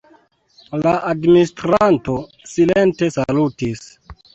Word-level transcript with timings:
La 0.85 0.93
administranto 1.11 2.19
silente 2.57 3.15
salutis. 3.21 3.91